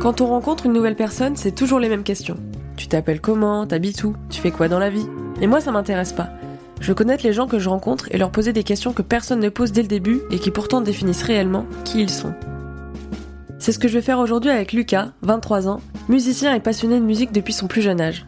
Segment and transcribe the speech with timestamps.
[0.00, 2.36] Quand on rencontre une nouvelle personne, c'est toujours les mêmes questions.
[2.76, 3.66] Tu t'appelles comment?
[3.66, 4.14] T'habites où?
[4.30, 5.06] Tu fais quoi dans la vie?
[5.40, 6.28] Et moi, ça m'intéresse pas.
[6.80, 9.40] Je veux connaître les gens que je rencontre et leur poser des questions que personne
[9.40, 12.34] ne pose dès le début et qui pourtant définissent réellement qui ils sont.
[13.58, 17.04] C'est ce que je vais faire aujourd'hui avec Lucas, 23 ans, musicien et passionné de
[17.04, 18.26] musique depuis son plus jeune âge.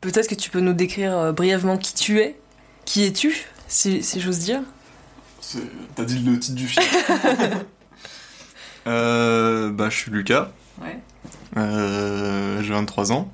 [0.00, 2.40] Peut-être que tu peux nous décrire euh, brièvement qui tu es?
[2.86, 4.62] Qui es-tu, si, si j'ose dire?
[5.94, 6.84] T'as dit le titre du film.
[8.90, 10.50] Euh, bah, je suis Lucas,
[10.82, 10.98] Ouais.
[11.56, 13.30] euh, j'ai 23 ans.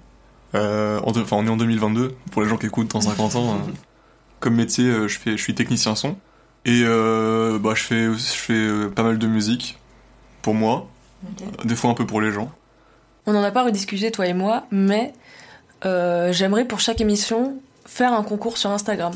[0.55, 3.55] Euh, en on est en 2022, pour les gens qui écoutent dans 50 ans.
[3.55, 3.73] euh,
[4.41, 6.16] comme métier, je, fais, je suis technicien son.
[6.66, 9.78] Et bah, je fais, je fais pas mal de musique
[10.42, 10.88] pour moi,
[11.64, 12.50] des fois un peu pour les gens.
[13.27, 15.12] On n'en a pas rediscuté, toi et moi, mais
[15.83, 19.12] j'aimerais pour chaque émission faire un concours sur Instagram.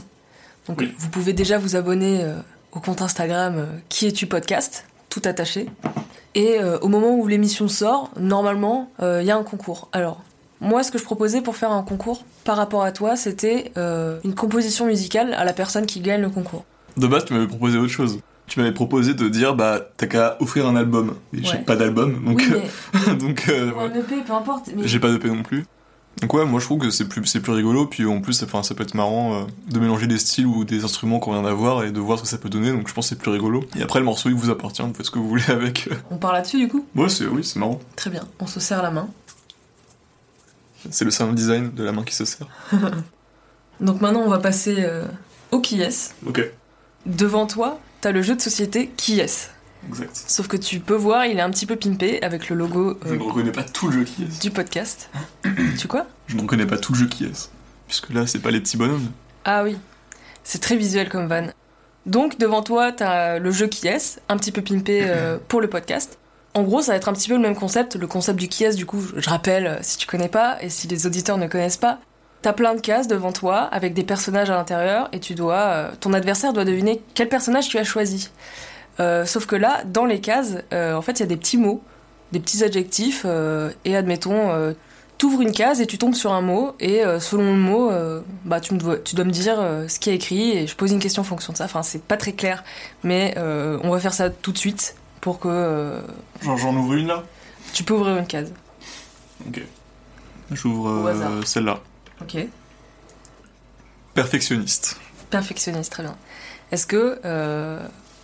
[0.69, 0.95] Donc Oui.
[0.99, 2.25] vous pouvez déjà vous abonner
[2.73, 5.67] au compte Instagram Qui es-tu podcast, tout attaché.
[6.35, 9.89] Et euh, au moment où l'émission sort, normalement, euh, il y a un concours.
[9.93, 10.23] Alors,
[10.61, 14.19] moi, ce que je proposais pour faire un concours par rapport à toi, c'était euh,
[14.25, 16.65] une composition musicale à la personne qui gagne le concours.
[16.97, 18.21] De base, tu m'avais proposé autre chose.
[18.47, 21.15] Tu m'avais proposé de dire, bah, t'as qu'à offrir un album.
[21.33, 21.59] Et j'ai Ouais.
[21.63, 22.61] pas d'album, donc, oui,
[23.07, 23.99] mais donc euh, un ouais.
[24.01, 24.71] EP, peu importe.
[24.77, 24.87] Mais...
[24.87, 25.65] J'ai pas d'EP non plus.
[26.21, 28.63] Donc ouais, moi je trouve que c'est plus, c'est plus rigolo, puis en plus enfin,
[28.63, 31.85] ça peut être marrant euh, de mélanger des styles ou des instruments qu'on vient d'avoir
[31.85, 33.65] et de voir ce que ça peut donner, donc je pense que c'est plus rigolo.
[33.77, 35.89] Et après le morceau il vous appartient, vous faites ce que vous voulez avec.
[36.11, 36.85] On part là-dessus du coup?
[36.95, 37.81] Ouais, c'est, oui, c'est marrant.
[37.97, 39.09] Très bien, on se serre la main.
[40.91, 42.47] C'est le sound design de la main qui se sert.
[43.81, 45.05] Donc maintenant, on va passer euh,
[45.51, 46.15] au qui est.
[46.27, 46.43] Ok,
[47.07, 49.51] Devant toi, t'as le jeu de société qui est.
[49.89, 50.25] exact.
[50.27, 53.13] Sauf que tu peux voir, il est un petit peu pimpé avec le logo Je
[53.13, 54.43] euh, ne reconnais pas tout le jeu qui est.
[54.43, 55.11] du podcast.
[55.79, 57.51] tu quoi Je ne reconnais pas tout le jeu qui est.
[57.87, 59.11] Puisque là, c'est pas les petits bonhommes.
[59.45, 59.77] Ah oui,
[60.45, 61.49] c'est très visuel comme van.
[62.07, 65.69] Donc devant toi, t'as le jeu qui est, un petit peu pimpé euh, pour le
[65.69, 66.19] podcast.
[66.55, 67.97] En gros, ça va être un petit peu le même concept.
[67.97, 70.69] Le concept du qui est, du coup, je rappelle, euh, si tu connais pas et
[70.69, 72.01] si les auditeurs ne connaissent pas,
[72.43, 75.91] t'as plein de cases devant toi avec des personnages à l'intérieur et tu dois, euh,
[76.01, 78.31] ton adversaire doit deviner quel personnage tu as choisi.
[78.99, 81.57] Euh, sauf que là, dans les cases, euh, en fait, il y a des petits
[81.57, 81.83] mots,
[82.33, 84.75] des petits adjectifs euh, et admettons,
[85.19, 87.91] t'ouvres une case et tu tombes sur un mot et selon le mot,
[88.45, 89.57] bah tu, me dois, tu dois me dire
[89.89, 91.65] ce qui est écrit et je pose une question en fonction de ça.
[91.65, 92.65] Enfin, c'est pas très clair,
[93.05, 96.03] mais on va faire ça tout de suite pour que
[96.43, 97.25] j'en ouvre une là?
[97.73, 98.53] tu peux ouvrir une case.
[99.47, 99.61] Ok.
[100.51, 101.81] J'ouvre celle-là.
[102.23, 102.47] Ok.
[104.15, 104.99] Perfectionniste.
[105.31, 106.17] Perfectionniste, très bien.
[106.73, 107.21] Est-ce que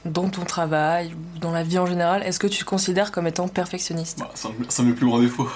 [0.07, 3.27] dans ton travail ou dans la vie en général, est-ce que tu te considères comme
[3.27, 4.19] étant perfectionniste?
[4.19, 5.49] Bah, c'est un, de mes plus grands défauts.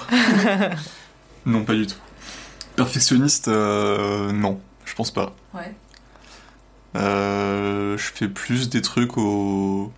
[1.45, 1.97] non, pas du tout.
[2.75, 5.35] Perfectionniste, euh, non, je pense pas.
[5.53, 5.75] Ouais.
[6.95, 9.91] Euh, je fais plus des trucs au.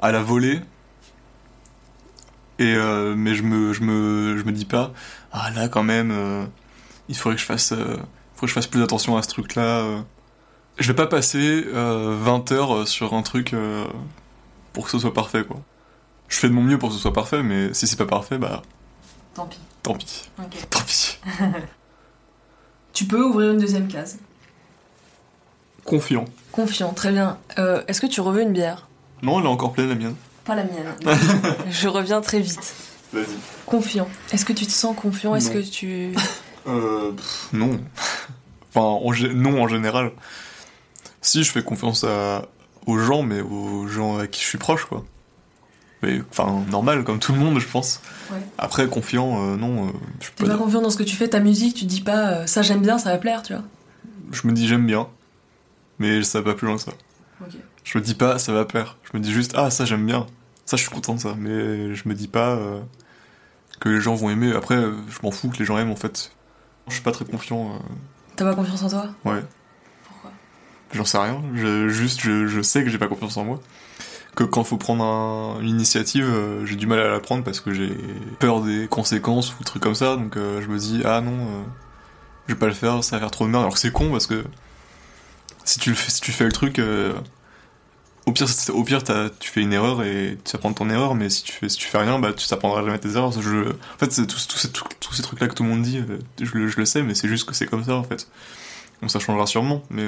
[0.00, 0.60] à la volée.
[2.58, 4.92] Et euh, mais je me, je, me, je me dis pas,
[5.30, 6.48] ah là quand même,
[7.08, 8.06] il faudrait que je fasse, faudrait
[8.40, 10.04] que je fasse plus attention à ce truc-là.
[10.78, 10.82] Euh.
[10.82, 13.84] Je vais pas passer euh, 20 heures sur un truc euh,
[14.72, 15.60] pour que ce soit parfait, quoi.
[16.28, 18.38] Je fais de mon mieux pour que ce soit parfait, mais si c'est pas parfait,
[18.38, 18.62] bah
[19.34, 19.58] Tant pis.
[19.82, 20.28] tant pis.
[20.70, 21.18] Tant pis.
[22.92, 24.18] Tu peux ouvrir une deuxième case.
[25.84, 26.24] Confiant.
[26.50, 27.38] Confiant, très bien.
[27.58, 28.88] Euh, est-ce que tu reveux une bière?
[29.22, 30.16] Non, elle est encore pleine la mienne.
[30.46, 30.94] Pas la mienne.
[31.70, 32.74] Je reviens très vite.
[33.12, 33.26] Vas-y.
[33.66, 34.08] Confiant.
[34.32, 35.34] Est-ce que tu te sens confiant?
[35.34, 36.14] Est-ce que tu...
[36.66, 37.78] Euh, pff, non.
[38.74, 40.12] enfin, en non en général.
[41.26, 42.46] Si, je fais confiance à,
[42.86, 45.04] aux gens, mais aux gens à qui je suis proche, quoi.
[46.00, 48.00] Mais, enfin, normal, comme tout le monde, je pense.
[48.30, 48.38] Ouais.
[48.58, 51.26] Après, confiant, euh, non, euh, je, T'es pas pas confiant dans ce que tu fais,
[51.26, 53.64] ta musique, tu te dis pas euh, ça j'aime bien, ça va plaire, tu vois
[54.32, 55.08] je me dis j'aime bien,
[55.98, 56.92] mais ça va pas plus loin que ça.
[57.82, 58.98] Je me dis pas ça va plaire.
[59.04, 60.26] Je me dis juste ah ça j'aime bien.
[60.64, 62.58] Ça je suis content de ça, mais je me dis pas
[63.78, 64.52] que les gens vont aimer.
[64.52, 66.32] Après, je m'en fous que les gens aiment en fait.
[66.88, 67.80] Je suis pas très confiant.
[68.34, 69.06] T'as pas confiance en toi?
[69.24, 69.44] Ouais.
[70.92, 73.60] J'en sais rien, je, juste je, je sais que j'ai pas confiance en moi.
[74.34, 77.60] Que quand faut prendre un- une initiative, euh, j'ai du mal à la prendre parce
[77.60, 77.90] que j'ai
[78.38, 81.62] peur des conséquences ou trucs comme ça, donc euh, je me dis ah non, euh,
[82.46, 83.62] je vais pas le faire, ça va faire trop de merde.
[83.64, 84.44] Alors que c'est con parce que
[85.64, 87.14] si tu le fais, si tu fais le truc, euh,
[88.26, 89.02] au pire, au pire
[89.38, 91.86] tu fais une erreur et tu apprends ton erreur, mais si tu fais, si tu
[91.88, 93.28] fais rien, bah tu t'apprendras jamais tes erreurs.
[93.36, 96.02] En fait, c'est tous ces, trucs- tous ces trucs là que tout le monde dit,
[96.40, 98.28] je, le- je le sais, mais c'est juste que c'est comme ça en fait.
[99.00, 100.04] Donc ça changera sûrement, mais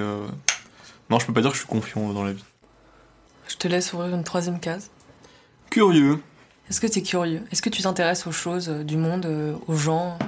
[1.11, 2.45] non, je peux pas dire que je suis confiant dans la vie.
[3.49, 4.91] Je te laisse ouvrir une troisième case.
[5.71, 6.23] Curieux.
[6.69, 7.43] Est-ce que t'es curieux?
[7.51, 10.19] Est-ce que tu t'intéresses aux choses euh, du monde, euh, aux gens?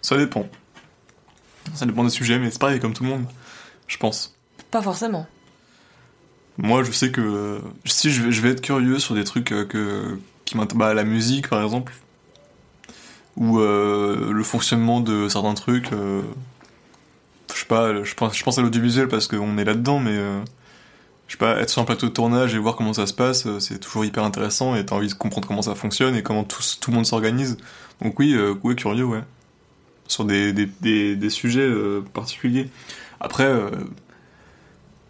[0.00, 0.46] Ça dépend.
[1.74, 3.26] Ça dépend des sujets, mais c'est pareil comme tout le monde,
[3.86, 4.34] je pense.
[4.70, 5.26] Pas forcément.
[6.56, 9.52] Moi, je sais que euh, si je vais, je vais être curieux sur des trucs
[9.52, 11.92] euh, que, qui m'intéressent, bah, la musique par exemple,
[13.36, 15.90] ou euh, le fonctionnement de certains trucs.
[17.64, 20.40] Sais pas, je pense, je pense à l'audiovisuel parce qu'on est là-dedans, mais euh,
[21.26, 23.46] je sais pas, être sur un plateau de tournage et voir comment ça se passe,
[23.46, 26.44] euh, c'est toujours hyper intéressant et t'as envie de comprendre comment ça fonctionne et comment
[26.44, 27.56] tout, tout le monde s'organise.
[28.02, 29.22] Donc oui, euh, ouais, curieux, ouais.
[30.06, 32.68] Sur des, des, des, des sujets euh, particuliers.
[33.20, 33.50] Après,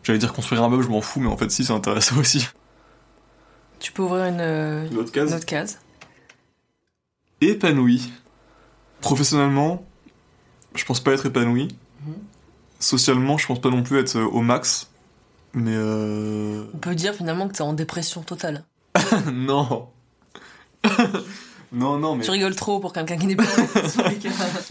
[0.04, 2.46] j'allais dire construire un meuble, je m'en fous, mais en fait si, c'est intéressant aussi.
[3.80, 4.40] Tu peux ouvrir une,
[4.92, 5.80] Une autre une case autre case.
[7.40, 8.12] Épanoui.
[9.00, 9.84] Professionnellement,
[10.76, 11.68] je pense pas être épanoui.
[12.84, 14.90] Socialement, je pense pas non plus être euh, au max.
[15.54, 16.64] Mais euh...
[16.74, 18.64] On peut dire finalement que t'es en dépression totale.
[19.32, 19.88] non.
[21.72, 23.44] non, non, mais Tu rigoles trop pour quelqu'un qui n'est pas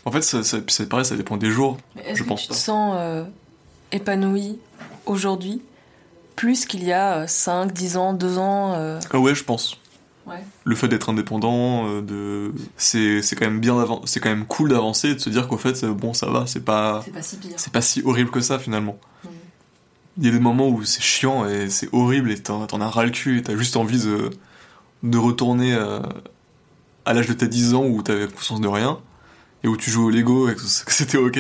[0.06, 1.78] en fait, ça, ça, c'est pareil, ça dépend des jours.
[1.96, 2.54] Mais Je que pense tu pas.
[2.54, 3.24] te sens euh,
[3.92, 4.60] épanoui
[5.08, 5.64] aujourd'hui
[6.36, 9.78] plus qu'il y a 5, 10 ans, 2 ans euh, Ah ouais, je pense.
[10.26, 10.44] Ouais.
[10.64, 14.70] Le fait d'être indépendant, euh, de, c'est, c'est quand même bien c'est quand même cool
[14.70, 17.22] d'avancer et de se dire qu'au fait, euh, bon, ça va, c'est pas, C'est pas
[17.22, 17.52] si pire.
[17.58, 18.98] c'est pas si horrible que ça finalement.
[19.26, 19.30] Mhm.
[20.20, 22.90] Il y a des moments où c'est chiant et c'est horrible et t'en, t'en as
[22.90, 24.30] ras le cul et t'as juste envie de,
[25.04, 26.00] de retourner euh,
[27.06, 29.00] à l'âge de tes 10 ans où t'avais conscience de rien
[29.64, 31.40] et où tu jouais au Lego et que c'était ok.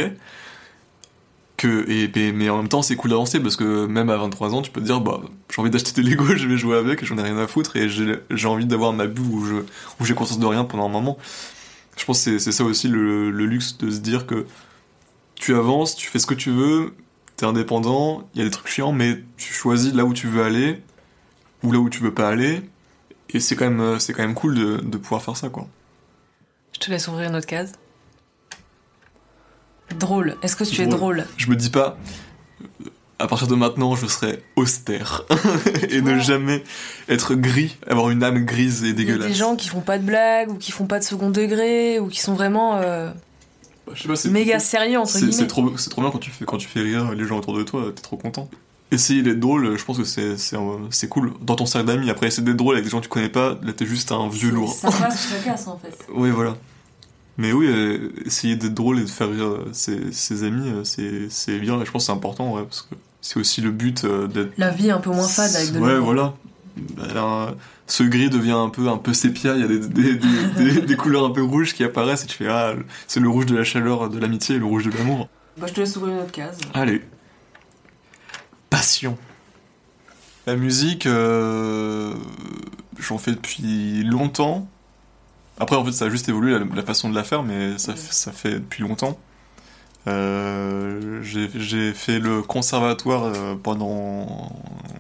[1.66, 4.72] Et, mais en même temps, c'est cool d'avancer parce que même à 23 ans, tu
[4.72, 5.22] peux te dire, bah,
[5.54, 7.90] j'ai envie d'acheter des Lego, je vais jouer avec j'en ai rien à foutre et
[7.90, 9.64] j'ai, envie d'avoir ma bulle
[10.00, 11.18] où, j'ai conscience de rien pendant un moment.
[11.98, 14.46] Je pense que c'est, ça aussi le, luxe de se dire que
[15.36, 16.96] tu avances, tu fais ce que tu veux,
[17.36, 20.44] t'es indépendant, il y a des trucs chiants, mais tu choisis là où tu veux
[20.44, 20.82] aller,
[21.64, 22.62] ou là où tu veux pas aller,
[23.30, 25.68] et c'est quand même, c'est quand même cool de, de pouvoir faire ça, quoi.
[26.74, 27.74] Je te laisse ouvrir une autre case.
[29.98, 30.36] Drôle.
[30.42, 31.26] Est-ce que tu es Drôle.
[31.38, 31.98] Je me dis pas,
[33.20, 35.24] à partir de maintenant, je serai austère,
[35.90, 36.64] et ne jamais
[37.10, 39.28] être gris, avoir une âme grise et Il y a dégueulasse.
[39.28, 42.08] des gens qui font pas de blagues ou qui font pas de second degré ou
[42.08, 43.10] qui sont vraiment euh,
[43.88, 45.32] Bah, je sais pas, c'est méga sérieux entre guillemets.
[45.32, 47.56] c'est trop, c'est trop bien quand tu, fais, quand tu fais rire les gens autour
[47.58, 48.50] de toi, t'es trop content.
[48.92, 51.34] Essayer d'être drôle, je pense que c'est c'est, euh, c'est cool.
[51.42, 53.58] Dans ton cercle d'amis, après essayer d'être drôle avec des gens que tu connais pas,
[53.64, 54.74] là t'es juste un vieux lourd.
[54.74, 55.98] Ça passe ça casse en fait.
[56.14, 56.56] Oui, voilà.
[57.38, 61.28] Mais oui, euh, essayer d'être drôle et de faire rire euh, ses, ses amis, euh,
[61.30, 64.06] c'est bien, et je pense que c'est important, ouais, parce que c'est aussi le but
[64.06, 64.52] d'être...
[64.58, 66.36] La vie est un peu moins fade avec de Ouais, voilà.
[66.96, 67.56] Bah,
[67.88, 70.28] ce gris devient un peu, un peu sépia, il y a des, des, des,
[70.74, 72.74] des- des couleurs un peu rouges qui apparaissent, et tu fais, ah,
[73.08, 75.28] c'est le rouge de la chaleur, de l'amitié, et le rouge de l'amour.
[75.58, 76.58] Bah, je te laisse ouvrir une autre case.
[76.74, 77.02] Allez.
[78.70, 79.18] Passion.
[80.46, 82.14] La musique, euh,
[83.00, 84.68] j'en fais depuis longtemps.
[85.60, 87.96] Après, en fait, ça a juste évolué la, la façon de la faire, mais ça,
[87.96, 89.18] ça fait depuis longtemps.
[90.08, 94.52] Euh, j'ai j'ai fait le conservatoire euh, pendant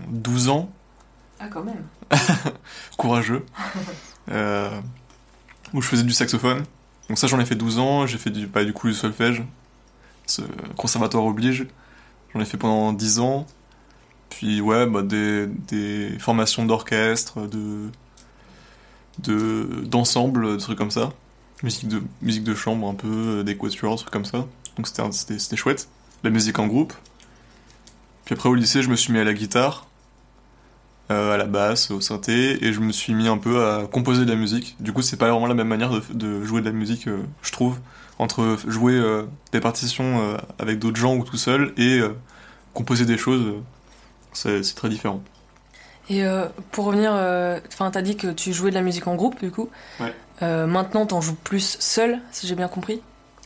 [0.09, 0.71] 12 ans,
[1.39, 1.83] Ah quand même.
[2.97, 3.45] courageux,
[4.31, 4.69] euh,
[5.73, 6.63] où je faisais du saxophone.
[7.09, 9.44] Donc ça, j'en ai fait 12 ans, j'ai fait du, bah, du coup du solfège,
[10.25, 10.41] ce
[10.77, 11.67] conservatoire oblige.
[12.33, 13.45] J'en ai fait pendant 10 ans.
[14.29, 17.89] Puis ouais, bah, des, des formations d'orchestre, de
[19.19, 21.12] de d'ensemble, des trucs comme ça.
[21.63, 24.45] Musique de, musique de chambre un peu, des quatuors, des trucs comme ça.
[24.77, 25.88] Donc c'était chouette.
[26.24, 26.94] La musique en groupe.
[28.25, 29.88] Puis après au lycée, je me suis mis à la guitare,
[31.12, 34.26] euh, à la basse, au synthé, et je me suis mis un peu à composer
[34.26, 34.76] de la musique.
[34.80, 37.23] Du coup, c'est pas vraiment la même manière de, de jouer de la musique, euh,
[37.42, 37.80] je trouve,
[38.19, 42.16] entre jouer euh, des partitions euh, avec d'autres gens ou tout seul et euh,
[42.73, 43.42] composer des choses.
[44.45, 45.21] euh, c'est très différent.
[46.10, 49.16] Et euh, pour revenir, euh, enfin, t'as dit que tu jouais de la musique en
[49.16, 49.69] groupe, du coup.
[50.00, 50.14] Ouais.
[50.42, 53.02] Euh, maintenant, t'en joues plus seul, si j'ai bien compris.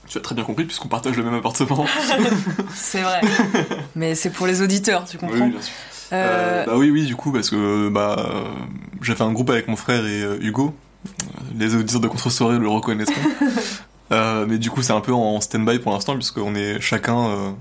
[0.07, 1.85] Tu as très bien compris puisqu'on partage le même appartement.
[2.73, 3.19] C'est vrai.
[3.95, 5.35] Mais c'est pour les auditeurs, tu comprends.
[5.35, 5.73] Oui, bien sûr.
[6.13, 8.45] Euh, Euh, bah oui, oui, du coup, parce que bah, euh,
[9.01, 10.73] j'ai fait un groupe avec mon frère et euh, Hugo.
[11.05, 11.11] Euh,
[11.59, 13.13] Les auditeurs de contre-soirée le reconnaîtront.
[14.13, 17.51] Euh, mais du coup, c'est un peu en stand-by pour l'instant, puisqu'on est chacun euh,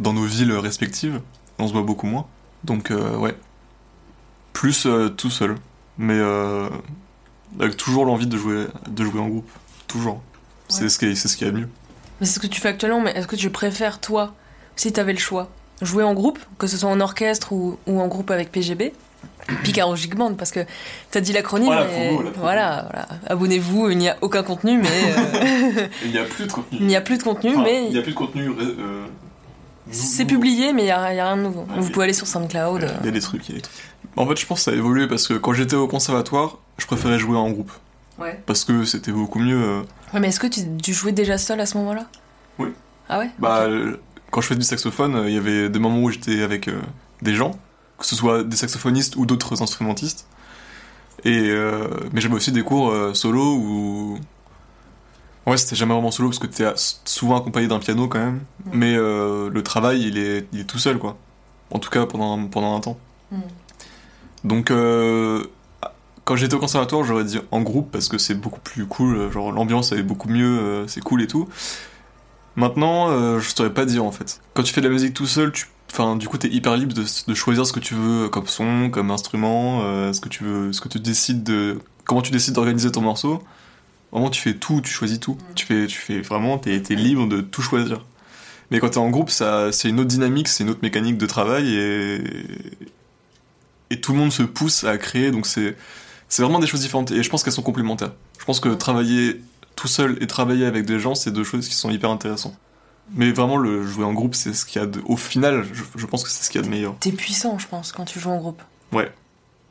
[0.00, 1.20] dans nos villes respectives.
[1.58, 2.24] On se voit beaucoup moins.
[2.64, 3.34] Donc, euh, ouais.
[4.52, 5.56] Plus euh, tout seul.
[5.98, 6.68] Mais euh,
[7.60, 9.50] avec toujours l'envie de jouer, de jouer en groupe.
[9.88, 10.22] Toujours.
[10.68, 10.88] C'est Ouais.
[10.88, 11.68] ce qui est- c'est ce qu'il y a de mieux.
[12.20, 14.34] Mais c'est ce que tu fais actuellement, mais est-ce que tu préfères, toi,
[14.76, 15.50] si t'avais le choix,
[15.82, 18.92] jouer en groupe, que ce soit en orchestre ou, ou en groupe avec PGB
[19.64, 20.60] Picaro Gig Band, parce que
[21.10, 22.42] t'as dit l'acronyme, la mais promo, la promo.
[22.44, 23.08] voilà, voilà.
[23.28, 26.78] abonnez-vous, il n'y a aucun contenu, mais euh, il n'y a plus de contenu.
[26.80, 28.48] il n'y a plus de contenu, Enfin, mais Il n'y a plus de contenu.
[28.48, 29.06] euh,
[29.90, 31.66] c'est publié, mais il n'y a, il y a rien de nouveau.
[31.76, 32.88] Vous pouvez aller sur SoundCloud.
[33.00, 33.74] Il y a des trucs, il y a des trucs.
[34.16, 36.86] En fait, je pense que ça a évolué parce que quand j'étais au conservatoire, je
[36.86, 37.72] préférais jouer en groupe.
[38.18, 38.40] Ouais.
[38.46, 39.62] Parce que c'était beaucoup mieux.
[39.62, 42.06] euh, Ouais, mais est-ce que tu, tu jouais déjà seul à ce moment-là?
[42.58, 42.68] Oui.
[43.08, 43.30] Ah ouais?
[43.38, 43.96] Bah, euh,
[44.30, 46.80] quand je faisais du saxophone, euh, il y avait des moments où j'étais avec euh,
[47.22, 47.52] des gens
[47.98, 50.26] que ce soit des saxophonistes ou d'autres instrumentistes.
[51.24, 54.18] Et euh, mais j'avais aussi des cours euh, solo où
[55.46, 56.64] ouais c'était jamais vraiment solo parce que t'es
[57.04, 58.70] souvent accompagné d'un piano quand même, Mm.
[58.74, 61.16] mais euh, le travail il est il est tout seul quoi.
[61.70, 62.98] En tout cas pendant pendant un temps.
[63.30, 63.36] Mm.
[64.44, 65.44] Donc euh,
[66.24, 69.52] quand j'étais au conservatoire j'aurais dit en groupe parce que c'est beaucoup plus cool, genre
[69.52, 71.48] l'ambiance elle est beaucoup mieux, euh, c'est cool et tout.
[72.56, 74.40] Maintenant, euh, je saurais pas dire en fait.
[74.54, 76.92] Quand tu fais de la musique tout seul, tu, enfin, du coup, t'es hyper libre
[76.94, 80.44] de, de choisir ce que tu veux comme son, comme instrument, euh, ce que tu
[80.44, 83.42] veux, ce que tu décides de, comment tu décides d'organiser ton morceau.
[84.12, 85.38] Vraiment, tu fais tout, tu choisis tout.
[85.54, 88.04] Tu fais, tu fais vraiment, t'es, t'es libre de tout choisir.
[88.70, 91.26] Mais quand t'es en groupe, ça, c'est une autre dynamique, c'est une autre mécanique de
[91.26, 92.22] travail et
[93.92, 95.76] et tout le monde se pousse à créer, donc c'est
[96.28, 98.12] c'est vraiment des choses différentes et je pense qu'elles sont complémentaires.
[98.38, 99.40] Je pense que travailler
[99.76, 102.56] tout seul et travailler avec des gens, c'est deux choses qui sont hyper intéressantes.
[103.14, 105.02] Mais vraiment, le jouer en groupe, c'est ce qu'il y a de...
[105.04, 106.94] Au final, je, je pense que c'est ce qu'il y a de meilleur.
[107.00, 108.62] T'es puissant, je pense, quand tu joues en groupe.
[108.92, 109.12] Ouais.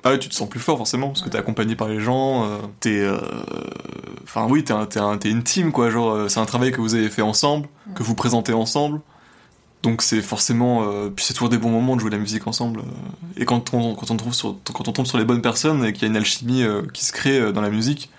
[0.03, 2.45] Ah ouais, tu te sens plus fort forcément, parce que t'es accompagné par les gens,
[2.45, 2.99] euh, t'es...
[2.99, 3.17] euh,
[4.23, 6.71] Enfin oui, t'es un, t'es un- t'es une team, quoi, genre euh, c'est un travail
[6.71, 9.01] que vous avez fait ensemble, que vous présentez ensemble,
[9.83, 10.83] donc c'est forcément...
[10.83, 12.83] euh, Puis c'est toujours des bons moments de jouer de la musique ensemble, euh,
[13.37, 15.93] et quand on, quand, on trouve sur, quand on tombe sur les bonnes personnes et
[15.93, 18.09] qu'il y a une alchimie euh, qui se crée dans la musique,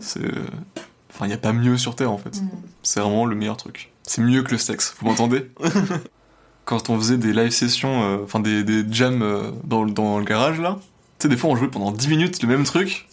[0.00, 0.20] c'est...
[1.12, 2.42] Enfin, il n'y a pas mieux sur Terre, en fait.
[2.82, 3.90] C'est vraiment le meilleur truc.
[4.02, 5.50] C'est mieux que le sexe, vous m'entendez?
[6.66, 9.24] Quand on faisait des live sessions, enfin des, des jams
[9.64, 10.78] dans, le- dans le garage là,
[11.18, 13.08] tu sais, des fois on jouait pendant 10 minutes le même truc,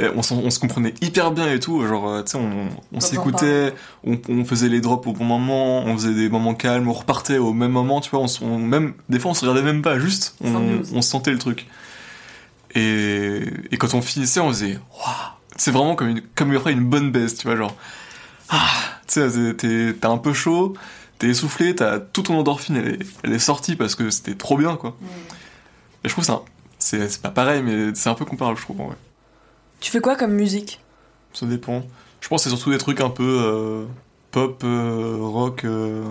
[0.00, 3.74] on, se comprenait hyper bien et tout, genre, euh, tu sais, on, on s'écoutait,
[4.04, 7.38] on, on faisait les drops au bon moment, on faisait des moments calmes, on repartait
[7.38, 10.36] au même moment, tu vois, on, même, des fois on se regardait même pas, juste,
[10.42, 11.66] on, sentait le truc.
[12.74, 15.14] Et, et quand on finissait, on faisait, waouh,
[15.56, 17.74] c'est vraiment comme, une, comme une bonne baisse, tu vois, genre,
[18.50, 18.70] ah,
[19.08, 20.74] tu sais, t'es- un peu chaud,
[21.18, 24.56] t'es essoufflé, t'as toute ton endorphine, elle est, elle est sortie parce que c'était trop
[24.56, 24.96] bien, quoi.
[26.04, 26.42] Et je trouve ça,
[26.78, 28.78] c'est c'est pas pareil, mais c'est un peu comparable, je trouve.
[29.80, 30.80] Tu fais quoi comme musique?
[31.32, 31.82] Ça dépend.
[32.20, 33.84] Je pense que c'est surtout des trucs un peu euh,
[34.32, 36.04] pop, euh, rock, euh,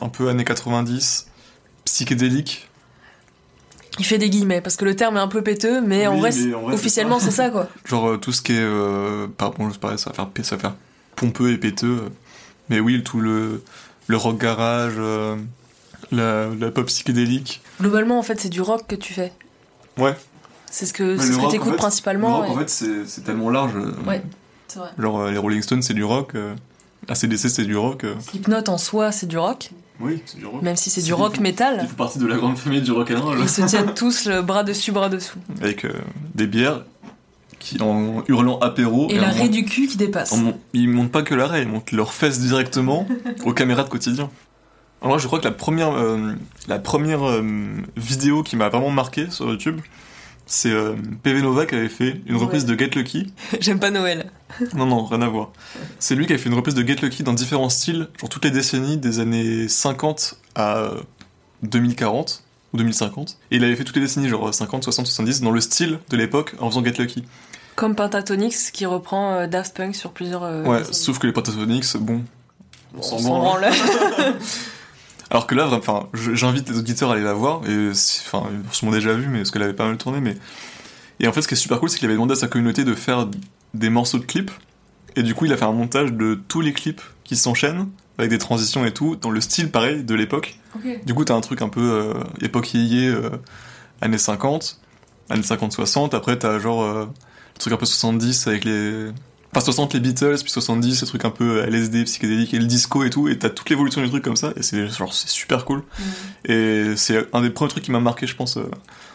[0.00, 1.26] un peu années 90,
[1.84, 2.68] psychédélique.
[3.98, 6.30] Il fait des guillemets, parce que le terme est un peu péteux, mais en vrai,
[6.30, 7.68] mais c'est- en vrai, c'est officiellement, c'est ça, quoi.
[7.84, 9.28] Genre tout ce qui est.
[9.36, 10.74] Pardon, c'est pareil, ça va, faire, ça va faire
[11.16, 12.10] pompeux et péteux.
[12.70, 13.62] Mais oui, tout le,
[14.08, 14.94] le rock garage,
[16.10, 17.60] la, la pop psychédélique.
[17.80, 19.32] Globalement, en fait, c'est du rock que tu fais.
[19.98, 20.14] Ouais.
[20.76, 22.40] C'est ce que, ce en t'écoutes fait, principalement.
[22.40, 22.68] le rock, en fait,
[23.06, 23.72] c'est tellement large.
[23.76, 24.20] euh, Ouais.
[24.66, 24.88] C'est vrai.
[24.98, 26.34] Genre euh, les Rolling Stones, c'est du rock.
[26.34, 26.54] euh,
[27.06, 28.04] ACDC, c'est du rock.
[28.28, 30.62] Slipknot en soi, c'est du rock, Oui, c'est du rock.
[30.62, 31.78] même si c'est du rock métal.
[31.82, 33.38] Ils font partie de la grande famille du rock and roll.
[33.40, 35.38] Ils se tiennent tous le bras dessus, bras dessous.
[35.60, 35.92] avec euh,
[36.34, 36.82] des bières
[37.60, 40.32] qui en hurlant apéro Et en l'arrêt du cul qui dépasse.
[40.32, 43.06] en ils montent pas que l'arrêt ils montent leurs fesses directement
[43.44, 44.28] aux caméras de quotidien
[45.02, 46.32] alors je crois que la première euh,
[46.68, 47.42] la première euh,
[47.96, 49.80] vidéo qui m'a vraiment marqué sur YouTube
[50.46, 54.30] c'est euh, PV Nova qui avait fait une reprise de Get Lucky J'aime pas Noël.
[54.74, 55.50] non non rien à voir
[55.98, 58.44] c'est lui qui avait fait une reprise de Get Lucky dans différents styles genre toutes
[58.44, 61.00] les décennies des années 50 à euh,
[61.62, 65.50] 2040 ou 2050 et il avait fait toutes les décennies genre 50 60 70 dans
[65.50, 67.24] le style de l'époque en faisant Get Lucky
[67.76, 70.42] Comme Pentatonix qui reprend euh, Daft Punk sur plusieurs.
[70.44, 70.94] euh, Ouais, décennies.
[70.96, 72.22] sauf que les Pentatonix, bon,
[72.96, 73.66] on s'en s'en branle.
[75.30, 78.84] Alors que là, vraiment, enfin, j'invite les auditeurs à aller la voir, et enfin, ils
[78.84, 80.36] l'ont déjà vu, mais parce qu'elle avait pas mal tourné, mais.
[81.20, 82.84] Et en fait, ce qui est super cool, c'est qu'il avait demandé à sa communauté
[82.84, 83.28] de faire
[83.72, 84.50] des morceaux de clips,
[85.16, 87.88] et du coup, il a fait un montage de tous les clips qui s'enchaînent,
[88.18, 90.58] avec des transitions et tout, dans le style pareil de l'époque.
[91.04, 93.30] Du coup, t'as un truc un peu euh, époque yéyé, euh,
[94.00, 94.80] années 50,
[95.30, 99.10] années 50-60, après t'as genre euh, le truc un peu 70 avec les.
[99.56, 103.04] Enfin, 60 les Beatles, puis 70, ces trucs un peu LSD, psychédélique, et le disco
[103.04, 105.64] et tout, et t'as toute l'évolution du truc comme ça, et c'est genre, c'est super
[105.64, 105.84] cool.
[106.46, 108.56] Et c'est un des premiers trucs qui m'a marqué, je pense.
[108.56, 108.68] euh.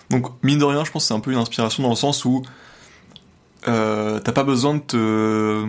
[0.10, 2.24] Donc, mine de rien, je pense que c'est un peu une inspiration dans le sens
[2.24, 2.42] où
[3.68, 5.66] euh, t'as pas besoin de te,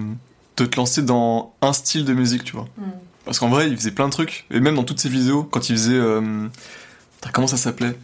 [0.57, 2.69] de te lancer dans un style de musique, tu vois.
[2.79, 2.83] Mm.
[3.25, 4.47] Parce qu'en vrai, il faisait plein de trucs.
[4.51, 5.95] Et même dans toutes ses vidéos, quand il faisait.
[5.95, 6.47] euh,
[7.33, 7.99] comment ça s'appelait?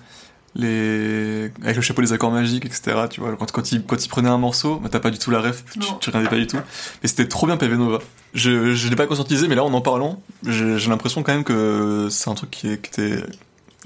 [0.57, 1.51] Les...
[1.63, 2.97] Avec le chapeau des accords magiques, etc.
[3.11, 5.31] Tu vois, quand, quand, il, quand il prenait un morceau, bah, t'as pas du tout
[5.31, 6.57] la ref, tu, tu regardais pas du tout.
[7.03, 7.99] Mais c'était trop bien PV Nova.
[8.35, 12.09] Je, je l'ai pas conscientisé, mais là, en en parlant, j'ai l'impression quand même que
[12.11, 13.23] c'est un truc qui, est- qui était.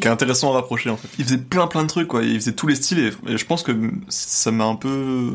[0.00, 1.08] qui est intéressant à rapprocher en fait.
[1.18, 3.44] Il faisait plein plein de trucs quoi, il faisait tous les styles et, et je
[3.46, 3.72] pense que
[4.08, 5.32] ça m'a un peu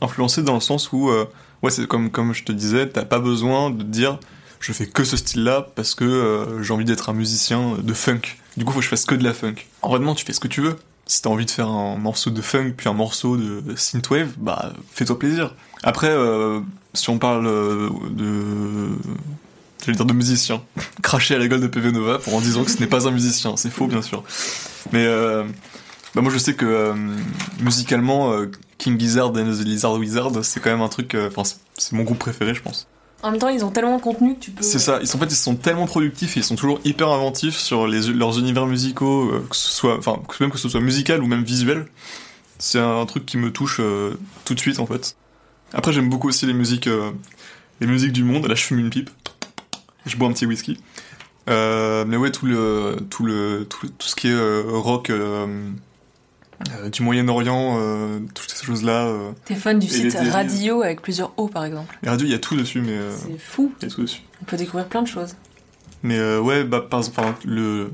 [0.00, 1.24] influencé dans le sens où, euh,
[1.62, 4.18] ouais, c'est comme, comme je te disais, t'as pas besoin de dire
[4.60, 8.20] je fais que ce style-là parce que euh, j'ai envie d'être un musicien de funk.
[8.58, 9.54] Du coup, faut que je fasse que de la funk.
[9.82, 10.76] En vrai, non, tu fais ce que tu veux.
[11.06, 14.72] Si t'as envie de faire un morceau de funk puis un morceau de synthwave, bah
[14.92, 15.54] fais-toi plaisir.
[15.84, 16.60] Après, euh,
[16.92, 18.88] si on parle euh, de
[19.80, 20.60] j'allais dire de musicien,
[21.02, 23.12] cracher à la gueule de PV Nova pour en disant que ce n'est pas un
[23.12, 24.24] musicien, c'est faux bien sûr.
[24.92, 25.44] Mais euh,
[26.16, 26.92] Bah moi je sais que
[27.60, 28.32] musicalement,
[28.78, 31.14] King Gizzard and the Lizard Wizard, c'est quand même un truc.
[31.14, 32.88] Enfin, c'est mon groupe préféré, je pense.
[33.22, 34.62] En même temps, ils ont tellement de contenu que tu peux.
[34.62, 34.98] C'est ça.
[35.00, 37.88] Ils sont en fait, ils sont tellement productifs, et ils sont toujours hyper inventifs sur
[37.88, 41.42] leurs univers musicaux, euh, que ce soit, enfin, même que ce soit musical ou même
[41.42, 41.86] visuel.
[42.58, 45.16] C'est un truc qui me touche euh, tout de suite en fait.
[45.72, 47.10] Après, j'aime beaucoup aussi les musiques, euh,
[47.80, 48.46] les musiques du monde.
[48.46, 49.10] Là, je fume une pipe.
[50.06, 50.78] Je bois un petit whisky.
[51.48, 55.10] Mais ouais, tout le, tout le, tout, tout ce qui est rock
[56.76, 59.06] euh, du Moyen-Orient, euh, toutes ces choses-là.
[59.06, 59.30] euh.
[59.44, 60.16] T'es fan du site.
[60.32, 61.96] Radio avec plusieurs O par exemple.
[62.02, 63.72] Les radios, il y a tout dessus, mais euh, C'est fou.
[63.80, 64.22] il y a tout dessus.
[64.42, 65.36] On peut découvrir plein de choses.
[66.02, 67.90] Mais ouais, bah, par exemple, le,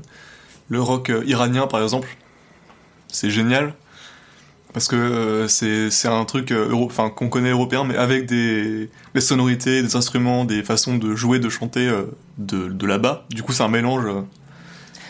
[0.69, 2.07] le rock iranien, par exemple,
[3.07, 3.73] c'est génial.
[4.73, 9.95] Parce que c'est un truc enfin, qu'on connaît européen, mais avec des, des sonorités, des
[9.95, 11.89] instruments, des façons de jouer, de chanter
[12.37, 13.25] de, de là-bas.
[13.29, 14.05] Du coup, c'est un mélange.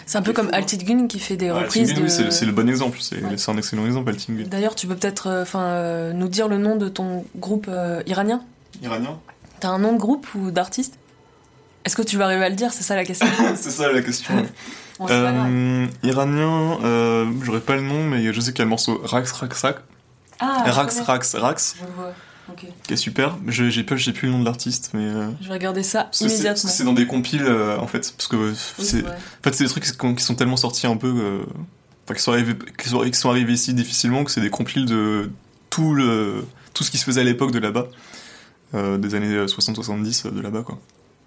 [0.05, 0.50] C'est un peu comme.
[0.53, 2.01] Altitude qui fait des ouais, reprises de.
[2.01, 2.97] oui, c'est le bon exemple.
[3.01, 3.35] C'est Ouais.
[3.47, 4.43] un excellent exemple, Altingun.
[4.47, 8.03] D'ailleurs, tu peux peut-être euh, enfin euh, nous dire le nom de ton groupe euh,
[8.05, 8.41] iranien?
[8.83, 9.19] Iranien
[9.59, 11.00] T'as un nom de groupe ou d'artiste?
[11.85, 12.71] Est-ce que tu vas arriver à le dire?
[12.74, 13.27] C'est ça la question.
[13.55, 14.35] C'est ça la question.
[14.35, 14.45] Bon.
[15.09, 19.01] Euh, iranien, euh, j'aurais pas le nom, mais je sais qu'il y a le morceau
[19.03, 19.79] Rax Rax Rax,
[20.39, 21.00] Ah, Rax.
[21.01, 22.13] Rax Rax, Je vois.
[22.51, 22.65] Ok.
[22.83, 23.37] qui est super.
[23.47, 25.03] Je- J'ai plus, j'ai plus le nom de l'artiste, mais.
[25.05, 26.69] euh, Je vais regarder ça c'est- immédiatement.
[26.69, 29.09] c'est dans des compiles euh, en fait parce que c'est c'est en
[29.43, 31.43] fait c'est des trucs qui sont, tellement sortis un peu euh,
[32.05, 34.85] enfin qui sont arrivés qui sont, qui sont arrivés ici difficilement que c'est des compiles
[34.85, 35.31] de
[35.69, 37.87] tout le tout ce qui se faisait à l'époque de là-bas
[38.75, 40.79] euh, des années 60 70 de là-bas quoi.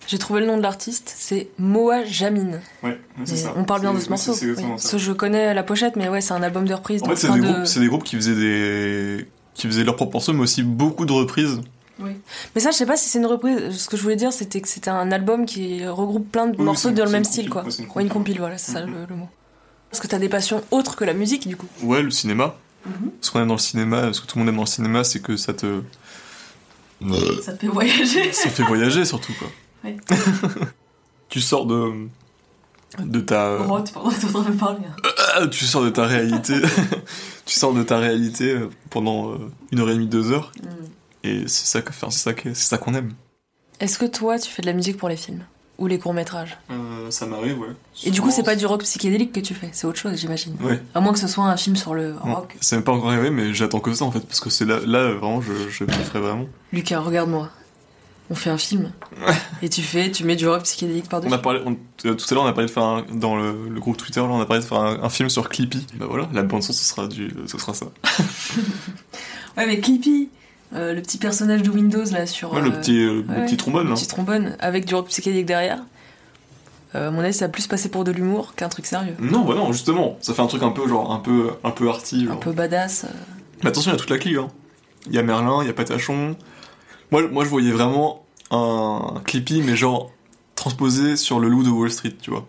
[0.07, 2.61] J'ai trouvé le nom de l'artiste, c'est Moa Jamin.
[2.83, 4.33] Ouais, Et On parle bien de ce morceau.
[4.41, 4.55] oui.
[4.91, 7.03] Que je connais la pochette, mais ouais, c'est un album de reprise.
[7.03, 9.27] En fait, c'est de- c'est des groupes qui faisaient des
[9.59, 11.61] qui faisaient leurs propres morceaux mais aussi beaucoup de reprises.
[12.55, 13.77] Mais ça, je sais pas si c'est une reprise.
[13.77, 16.65] Ce que je voulais dire, c'était que c'était un album qui regroupe plein de Oui,
[16.65, 17.65] morceaux dans le même style, quoi.
[17.77, 18.39] une Ouais, une compile.
[18.39, 19.29] voilà, c'est ça le, le mot.
[19.91, 21.67] Parce que t'as des passions autres que la musique, du coup.
[21.83, 22.55] Ouais, le cinéma.
[22.87, 23.11] Mhm.
[23.21, 25.03] Ce qu'on aime dans le cinéma, ce que tout le monde aime dans le cinéma,
[25.03, 25.83] c'est que ça te
[27.43, 28.33] Ça te fait voyager.
[28.33, 29.49] Ça fait voyager surtout quoi.
[29.85, 29.97] Ouais.
[31.29, 31.93] tu sors de
[32.99, 34.79] de ta Rote pendant que t'es en train de parler.
[34.89, 35.11] hein.
[35.35, 36.55] Ah, tu sors de ta réalité
[37.47, 39.37] tu sors de ta réalité euh, pendant euh,
[39.73, 40.67] une heure et demie deux heures Mm.
[41.25, 43.13] et c'est ça que enfin, c'est ça que- c'est ça qu'on aime.
[43.81, 45.45] Est-ce que toi, tu fais de la musique pour les films?
[45.79, 46.59] Ou les courts-métrages?
[47.11, 47.69] Ça m'arrive ouais.
[48.03, 50.57] Et du coup, c'est pas du rock psychédélique que tu fais, c'est autre chose, j'imagine.
[50.61, 50.83] Ouais.
[50.97, 52.57] À moins que ce soit un film sur le rock.
[52.61, 54.81] ça m'est pas encore arrivé mais j'attends que ça en fait parce que c'est là
[54.85, 56.47] là vraiment je je kifferais vraiment.
[56.73, 57.49] Lucas, regarde-moi.
[58.31, 58.93] On fait un film.
[59.63, 61.33] Et tu fais, tu mets du rock psychédélique par-dessus.
[61.33, 63.37] On a parlé on- euh, tout à l'heure on a parlé de faire un- dans
[63.37, 65.87] le, le groupe Twitter là on a parlé de faire un, un film sur Clippy.
[65.95, 67.87] Bah voilà, la bande son ce sera du ce sera ça.
[69.57, 70.29] Ouais, mais Clippy,
[70.75, 72.53] euh, le petit personnage de Windows là sur.
[72.53, 73.95] Ouais, le euh, petit euh, le ouais, petit trombone le là.
[73.97, 75.83] petit trombone avec du rock psychédélique derrière.
[76.95, 79.15] Euh, à mon avis, ça a plus passé pour de l'humour qu'un truc sérieux.
[79.21, 81.89] Non, bah non, justement, ça fait un truc un peu genre un peu un peu
[81.89, 82.29] arty.
[82.31, 83.07] Un peu badass.
[83.63, 84.37] Mais attention, il y a toute la clique.
[84.37, 84.49] Hein.
[85.07, 86.37] Il y a Merlin, il y a Patachon.
[87.11, 90.11] Moi, moi, je voyais vraiment un Clippy, mais genre
[90.55, 92.47] transposé sur le loup de Wall Street, tu vois.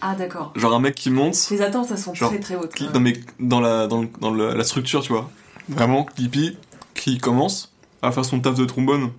[0.00, 0.52] Ah, d'accord.
[0.56, 2.74] Genre un mec qui monte, Les attentes, elles sont Genre, très très hautes.
[2.74, 5.30] qui, non, mais dans la dans, le- dans le- la structure, tu vois.
[5.68, 6.56] Vraiment Clippy
[6.94, 9.10] qui commence à faire son taf de trombone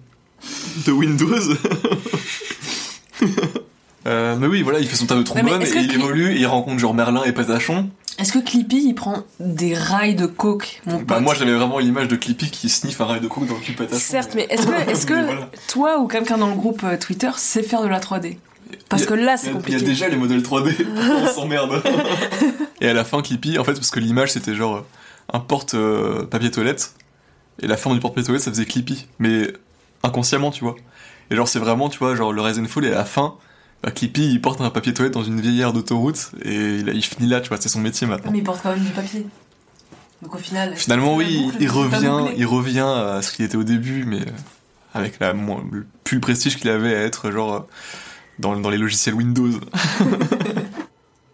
[0.86, 1.28] de Windows.
[4.08, 6.48] Euh, mais oui, voilà, il fait son taf de trombone et il évolue, et il
[6.48, 7.88] rencontre genre Merlin et Patachon.
[8.22, 11.80] Est-ce que Clippy, il prend des rails de coke, mon pote Bah, moi j'avais vraiment
[11.80, 13.98] l'image de Clippy qui sniffe un rail de coke dans le cul Patachon.
[14.00, 15.50] Certes, mais est-ce que, voilà.
[15.68, 18.38] toi ou quelqu'un dans le groupe euh, Twitter sait faire de la 3D
[18.90, 19.80] Parce a- que là, c'est compliqué.
[19.80, 21.82] Il y a déjà les modèles 3D, on s'emmerde.
[22.80, 24.86] et à la fin, Clippy, en fait, parce que l'image c'était genre euh,
[25.34, 26.94] un porte euh, toilette,
[27.60, 29.52] et la forme du porte papier toilette ça faisait Clippy, mais
[30.04, 30.76] inconsciemment, tu vois.
[31.32, 33.34] Et genre, c'est vraiment, tu vois, genre le and Fall, et à la fin,
[33.84, 37.04] bah, Clippy il porte un papier toilette dans une vieille aire d'autoroute, et il, il
[37.04, 38.32] finit là, tu vois, c'est son métier maintenant.
[38.32, 39.26] Mais il porte quand même du papier.
[40.22, 40.76] Donc au final.
[40.76, 44.32] Finalement, oui, boucle, il revient, il revient à ce qu'il était au début, mais euh,
[44.94, 47.60] avec la, le plus le prestige qu'il avait à être genre euh,
[48.40, 49.60] dans, dans les logiciels Windows.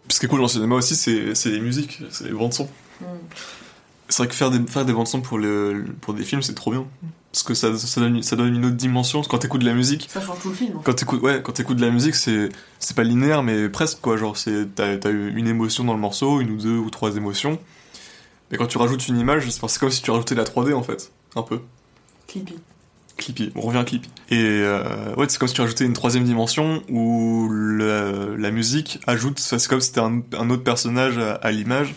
[0.08, 2.64] Ce qui est cool dans le cinéma aussi, c'est les musiques, c'est les bandes son.
[3.00, 3.04] Mm.
[4.08, 6.54] C'est vrai que faire des, faire des bandes son pour, le, pour des films, c'est
[6.54, 6.86] trop bien.
[7.38, 9.22] Parce que ça, ça, donne, ça donne une autre dimension.
[9.22, 10.80] Quand t'écoutes de la musique, Ça change tout le film.
[10.82, 12.48] quand t'écoutes ouais, quand t'écoutes de la musique, c'est
[12.80, 14.16] c'est pas linéaire, mais presque quoi.
[14.16, 17.60] Genre, c'est t'as t'as une émotion dans le morceau, une ou deux ou trois émotions.
[18.50, 20.74] Mais quand tu rajoutes une image, c'est c'est comme si tu rajoutais de la 3D
[20.74, 21.60] en fait, un peu.
[22.26, 22.54] Clippy.
[23.16, 24.08] Clippy, on revient à Clippy.
[24.30, 28.98] Et euh, ouais, c'est comme si tu rajoutais une troisième dimension où le- la musique
[29.06, 31.94] ajoute, c'est comme si c'était un, un autre personnage à, à l'image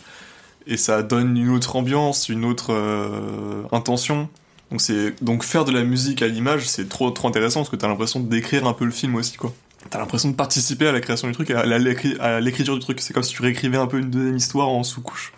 [0.68, 4.30] et ça donne une autre ambiance, une autre euh, intention.
[4.72, 7.76] Donc c'est donc faire de la musique à l'image, c'est trop trop intéressant parce que
[7.76, 9.54] t'as l'impression décrire un peu le film aussi quoi.
[9.90, 13.02] T'as l'impression de participer à la création du truc, à l'écriture du truc.
[13.02, 15.34] C'est comme si tu réécrivais un peu une deuxième histoire en sous-couche.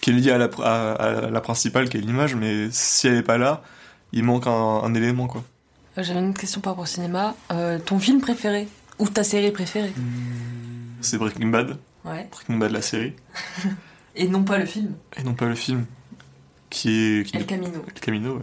[0.00, 3.16] qui est liée à la, à- à la principale, qui est l'image, mais si elle
[3.16, 3.62] est pas là,
[4.12, 5.42] il manque un, un élément, quoi.
[5.96, 7.34] Euh, J'avais une question par rapport au cinéma.
[7.52, 9.92] Euh, ton film préféré Ou ta série préférée?
[11.00, 12.28] C'est Breaking Bad, Ouais.
[12.32, 13.14] Breaking Bad la série,
[14.16, 14.94] Et non pas le film.
[15.18, 15.84] et non pas le film,
[16.84, 17.22] qui est...
[17.24, 17.82] Qui El Camino.
[17.94, 18.42] El Camino, ouais.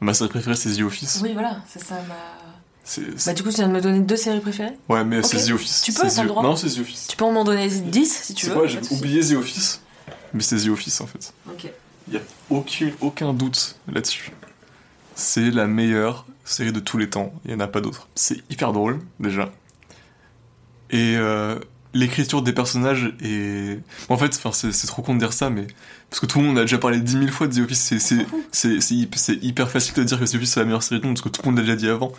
[0.00, 1.20] Ma série préférée, c'est The Office.
[1.22, 2.14] Oui, voilà, c'est ça ma.
[3.26, 4.76] Bah, du coup, tu viens de me donner deux séries préférées.
[4.90, 5.82] Ouais, mais c'est The Office.
[5.84, 6.42] Tu peux, C'est t'as le droit.
[6.42, 7.06] Non, c'est The Office.
[7.08, 8.58] Tu peux m'en donner 10 si tu C'est veux.
[8.58, 9.80] quoi, j'ai oublié The Office,
[10.34, 11.32] mais c'est The Office en fait.
[11.48, 11.70] Ok.
[12.08, 12.20] Il y a
[12.50, 14.32] aucun, aucun doute là-dessus.
[15.14, 18.08] C'est la meilleure série de tous les temps, il n'y en a pas d'autre.
[18.14, 19.50] C'est hyper drôle, déjà.
[20.90, 21.58] Et euh,
[21.94, 23.78] l'écriture des personnages est...
[24.08, 25.66] En fait, c'est trop con de dire ça, mais...
[26.10, 27.94] Parce que tout le monde a déjà parlé dix mille fois de The Office,
[28.50, 31.24] c'est- hyper facile de dire que The Office c'est la meilleure série du monde, parce
[31.24, 32.12] que tout le monde l'a déjà dit avant.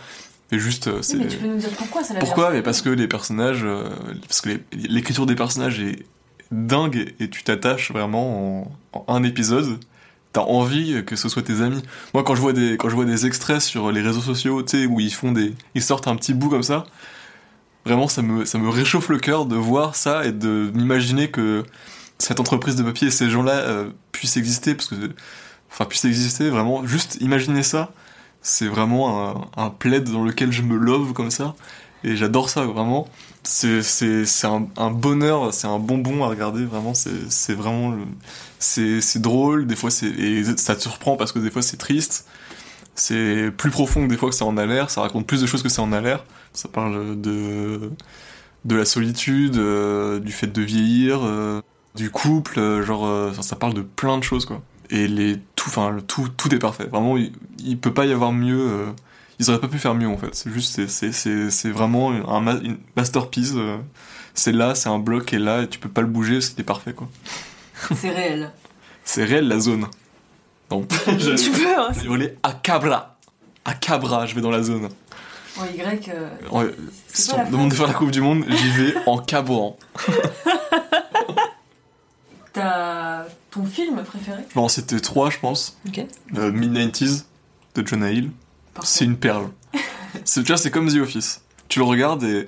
[0.51, 1.17] Mais juste, euh, Oui, c'est...
[1.17, 3.89] mais tu peux nous dire pourquoi Pourquoi Mais parce que les personnages, euh,
[4.27, 6.05] parce que l'écriture des personnages est
[6.51, 9.79] dingue et tu t'attaches vraiment en, en un épisode.
[10.33, 11.81] T'as envie que ce soit tes amis.
[12.13, 14.77] Moi, quand je vois des quand je vois des extraits sur les réseaux sociaux, tu
[14.81, 16.85] sais, où ils font des, ils sortent un petit bout comme ça.
[17.89, 21.63] Vraiment, ça me ça me réchauffe le cœur de voir ça et de m'imaginer que
[22.19, 24.95] cette entreprise de papier et ces gens-là euh, puissent exister parce que
[25.71, 26.85] enfin puissent exister vraiment.
[26.85, 27.91] Juste imaginer ça,
[28.43, 31.55] c'est vraiment un, un plaid dans lequel je me love comme ça.
[32.03, 33.07] Et j'adore ça, vraiment.
[33.43, 33.81] C'est,
[34.43, 36.93] un, un bonheur, c'est un bonbon à regarder, vraiment.
[36.93, 37.95] C'est, vraiment.
[38.59, 39.89] C'est, drôle, des fois.
[40.03, 42.27] Et ça te surprend parce que des fois c'est triste.
[42.95, 44.89] C'est plus profond que des fois que ça en a l'air.
[44.91, 46.23] Ça raconte plus de choses que ça en a l'air.
[46.53, 47.91] Ça parle de.
[48.65, 51.61] de la solitude, euh, du fait de vieillir, euh,
[51.95, 53.33] du couple, euh, genre.
[53.35, 54.61] ça, ça parle de plein de choses, quoi.
[54.89, 56.85] Et les, tout, enfin, le tout, tout est parfait.
[56.85, 57.31] Vraiment, il,
[57.63, 58.85] il peut pas y avoir mieux.
[59.39, 60.33] ils auraient pas pu faire mieux en fait.
[60.33, 63.53] C'est juste, c'est, vraiment un ma- une masterpiece.
[64.33, 66.63] c'est là, c'est un bloc qui est là et tu peux pas le bouger, c'était
[66.63, 67.07] parfait quoi.
[67.95, 68.51] C'est réel.
[69.05, 69.85] C'est réel la zone.
[70.71, 70.81] Non.
[71.05, 71.89] tu peux, hein.
[71.99, 73.17] J'ai hurlé à Cabra.
[73.65, 74.89] À Cabra, je vais dans la zone.
[75.59, 76.09] En Y.
[76.09, 76.71] euh,
[77.07, 79.77] c'est Si on me demande de faire la Coupe du Monde, j'y vais en cabrant.
[82.53, 84.41] T'as ton film préféré?
[84.55, 85.77] Bon, c'était 3, je pense.
[85.87, 86.05] Ok.
[86.37, 87.25] Euh, Mid-90s
[87.75, 88.31] de Jonah Hill.
[88.83, 89.49] C'est une perle.
[90.23, 91.41] c'est, tu vois, c'est comme The Office.
[91.67, 92.47] Tu le regardes et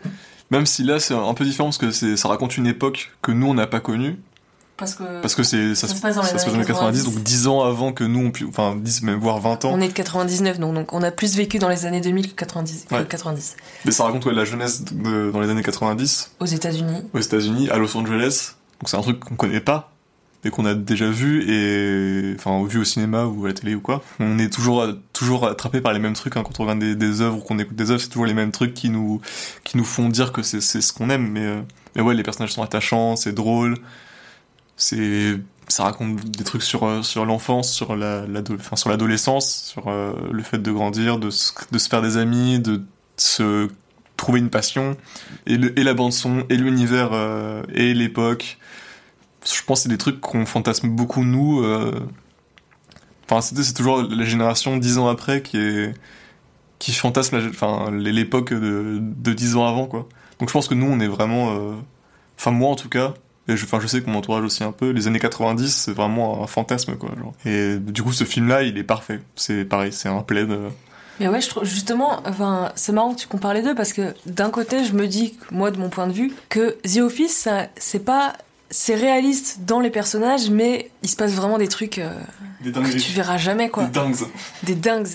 [0.50, 3.48] même si là c'est un peu différent parce que ça raconte une époque que nous
[3.48, 4.20] on n'a pas connue,
[4.78, 5.22] Parce que.
[5.22, 7.94] parce que c'est, ça, Ça se passe dans les années 90, donc 10 ans avant
[7.94, 9.72] que nous on pu, enfin 10 même voire 20 ans.
[9.74, 12.36] On est de 99, donc, donc on a plus vécu dans les années 2000 que
[12.36, 12.86] 90.
[12.90, 13.06] que Ouais.
[13.08, 13.58] 90.
[13.86, 17.04] Mais ça raconte ouais, la jeunesse de- dans les années 90 Aux États-Unis.
[17.14, 18.54] aux États-Unis, à Los Angeles.
[18.80, 19.92] Donc c'est un truc qu'on connaît pas
[20.44, 23.82] et qu'on a déjà vu et enfin vu au cinéma ou à la télé ou
[23.82, 24.02] quoi.
[24.20, 27.22] On est toujours toujours attrapé par les mêmes trucs hein, quand on regarde des, des
[27.22, 29.22] œuvres ou qu'on écoute des œuvres, c'est toujours les mêmes trucs qui nous
[29.64, 31.28] qui nous font dire que c'est c'est ce qu'on aime.
[31.28, 31.62] Mais euh,
[31.96, 33.76] mais ouais, les personnages sont attachants, c'est drôle,
[34.82, 39.88] c'est ça raconte des trucs sur euh, sur l'enfance, sur la, enfin sur l'adolescence, sur
[39.88, 42.84] euh, le fait de grandir, de se, de se faire des amis, de
[43.16, 43.70] se
[44.18, 44.98] trouver une passion.
[45.46, 48.58] Et, le, et la bande son et l'univers euh, et l'époque.
[49.46, 51.66] Je pense que c'est des trucs qu'on fantasme beaucoup nous
[53.26, 55.58] enfin c'est toujours la génération dix ans après qui
[56.78, 60.08] qui fantasme enfin l'époque de, de dix ans avant quoi.
[60.40, 61.74] Donc je pense que nous on est vraiment
[62.38, 63.16] enfin moi en tout cas
[63.48, 65.92] et je, enfin, je sais que mon entourage aussi un peu, les années 90, c'est
[65.94, 67.10] vraiment un fantasme, quoi.
[67.18, 67.34] Genre.
[67.46, 69.20] Et du coup, ce film-là, il est parfait.
[69.36, 70.52] C'est pareil, c'est un plaid.
[70.52, 70.70] euh,
[71.20, 74.14] Mais ouais, je trouve justement, enfin, c'est marrant que tu compares les deux parce que
[74.26, 77.68] d'un côté, je me dis, moi, de mon point de vue, que The Office, ça,
[77.78, 78.34] c'est pas,
[78.70, 82.10] c'est réaliste dans les personnages, mais il se passe vraiment des trucs euh,
[82.62, 83.86] Des que tu verras jamais, quoi.
[83.86, 84.16] Des dingues.
[84.64, 85.08] Des dingues.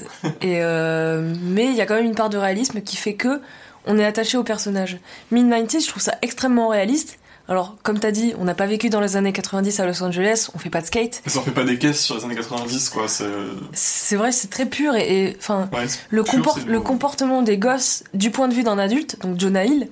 [0.42, 3.40] Et euh, mais il y a quand même une part de réalisme qui fait que
[3.86, 4.98] on est attaché aux personnages.
[5.32, 7.20] Mid-90s, je trouve ça extrêmement réaliste.
[7.48, 10.48] Alors, comme t'as dit, on n'a pas vécu dans les années 90 à Los Angeles,
[10.54, 11.22] on fait pas de skate.
[11.26, 13.06] Ça en fait pas des caisses sur les années 90, quoi.
[13.08, 14.16] C'est.
[14.16, 16.84] Vrai, c'est très pur et, enfin, Ouais, le, pur, compor- c'est le beau.
[16.84, 19.88] comportement des gosses du point de vue d'un adulte, donc Jonah Hill,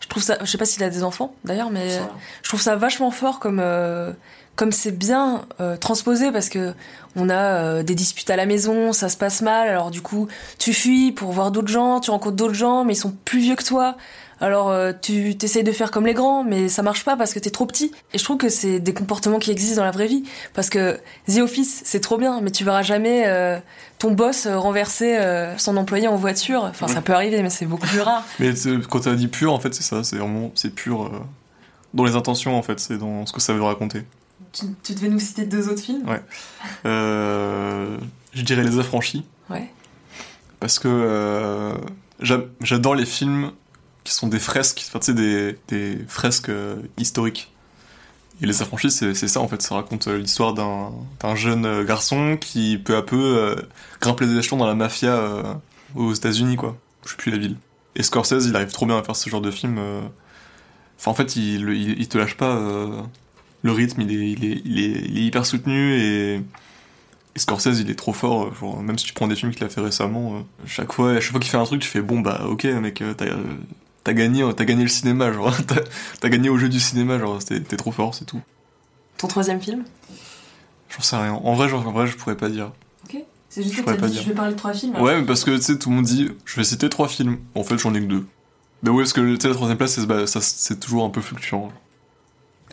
[0.00, 2.10] je trouve ça, je sais pas s'il a des enfants d'ailleurs, mais Ça.
[2.42, 4.12] je trouve ça vachement fort comme euh,
[4.54, 6.72] comme c'est bien euh, transposé parce que
[7.16, 10.28] on a euh, des disputes à la maison, ça se passe mal, alors du coup
[10.58, 13.56] tu fuis pour voir d'autres gens, tu rencontres d'autres gens, mais ils sont plus vieux
[13.56, 13.96] que toi.
[14.40, 17.38] Alors euh, tu t'essayes de faire comme les grands, mais ça marche pas parce que
[17.40, 17.92] t'es trop petit.
[18.14, 20.22] Et je trouve que c'est des comportements qui existent dans la vraie vie.
[20.54, 23.58] Parce que The Office, c'est trop bien, mais tu verras jamais euh,
[23.98, 26.62] ton boss euh, renverser euh, son employé en voiture.
[26.64, 28.24] Enfin, ça peut arriver, mais c'est beaucoup plus rare.
[28.38, 28.52] Mais
[28.88, 30.04] quand t'as dit pur, en fait, c'est ça.
[30.04, 30.52] C'est vraiment.
[30.54, 31.06] C'est pur.
[31.06, 31.10] euh,
[31.94, 32.78] dans les intentions, en fait.
[32.78, 34.04] C'est dans ce que ça veut raconter.
[34.52, 36.20] tu, tu devais nous citer deux autres films Ouais.
[36.86, 37.96] Euh,
[38.34, 39.24] je dirais Les Affranchis.
[39.50, 39.70] Ouais.
[40.60, 41.72] Parce que euh,
[42.20, 43.52] j'a- j'adore les films
[44.04, 47.52] qui sont des fresques, enfin, tu sais, des, des fresques euh, historiques.
[48.40, 52.36] Et Les Affranchis, c'est ça en fait, ça raconte euh, l'histoire d'un jeune euh, garçon
[52.40, 53.56] qui peu à peu
[54.00, 55.60] grimpe les échelons dans la mafia
[55.96, 56.76] aux États-Unis, quoi.
[57.04, 57.56] Je sais plus la ville.
[57.96, 59.78] Et Scorsese, il arrive trop bien à faire ce genre de film.
[60.98, 62.60] Enfin, en fait, il, il, te lâche pas.
[63.62, 66.40] Le rythme, il est, il, est, il, est, hyper soutenu et,
[67.38, 68.52] et Scorsese, il est trop fort.
[68.56, 71.40] genre, même si tu prends des films qu'il a fait récemment, chaque fois, chaque fois
[71.40, 73.14] qu'il fait un truc, tu fais bon bah ok mec, euh,
[74.08, 75.76] t'as euh, t'as gagné, t'as gagné le cinéma, genre t'as
[76.20, 78.40] t'as gagné au jeu du cinéma, genre t'es t'es trop fort, c'est tout.
[79.18, 79.84] Ton troisième film?
[80.90, 81.32] J'en sais rien.
[81.34, 82.72] En vrai, genre, en vrai, je pourrais pas dire.
[83.04, 83.18] Ok.
[83.50, 84.22] C'est juste Je que t'as pourrais pas dit dire.
[84.22, 84.96] je vais parler de trois films.
[85.00, 87.38] Ouais, mais parce que tu sais, tout le monde dit, je vais citer trois films.
[87.54, 88.26] En fait, j'en ai que deux.
[88.82, 91.10] Bah ouais, parce que tu sais, la troisième place, c'est bah, ça, c'est toujours un
[91.10, 91.72] peu fluctuant.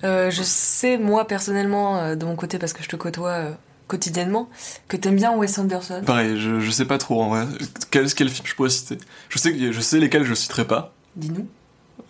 [0.03, 3.51] Euh, je sais, moi, personnellement, euh, de mon côté, parce que je te côtoie euh,
[3.87, 4.49] quotidiennement,
[4.87, 6.01] que t'aimes bien Wes Anderson.
[6.05, 7.47] Pareil, je, je sais pas trop en vrai.
[7.91, 8.97] Quel, quel film je pourrais citer?
[9.29, 10.93] Je sais, que- je sais lesquels je citerai pas.
[11.15, 11.47] Dis-nous.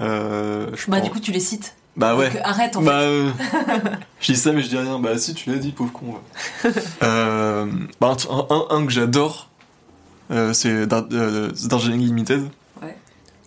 [0.02, 1.76] Euh, je Bah, pense- du coup, tu les cites.
[1.98, 2.30] Bah ouais.
[2.30, 3.06] Donc, arrête, en bah, fait.
[3.06, 3.30] euh,
[4.20, 5.00] je dis ça, mais je dis rien.
[5.00, 6.16] Bah si, tu l'as dit, pauvre con.
[7.04, 7.66] euh,
[8.02, 9.50] bah, un, un, un que j'adore,
[10.32, 12.44] euh, c'est Dar- euh, Darjeeling Limited.
[12.82, 12.98] Ouais.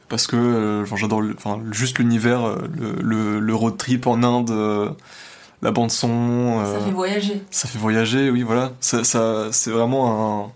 [0.08, 1.22] Parce que euh, j'adore
[1.72, 4.88] juste l'univers, euh, le, le, le road trip en Inde, euh,
[5.60, 6.62] la bande son.
[6.64, 7.42] Ça euh, fait voyager.
[7.50, 8.72] ça fait voyager, oui, voilà.
[8.80, 10.52] Ça, ça, c'est vraiment un.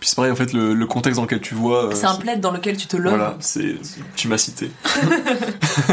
[0.00, 1.86] Puis c'est pareil, en fait, le, le contexte dans lequel tu vois.
[1.88, 3.14] euh, c'est un plaid dans lequel tu te loves.
[3.14, 3.76] voilà, c'est
[4.16, 4.70] tu m'as cité.